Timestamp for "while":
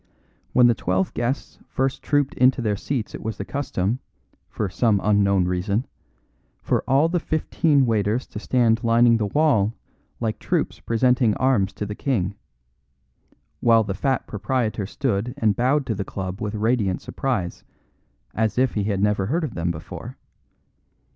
13.59-13.83